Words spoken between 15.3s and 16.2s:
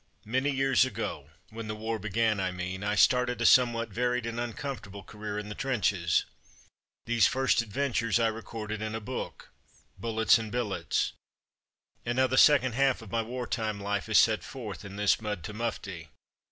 to Mufti.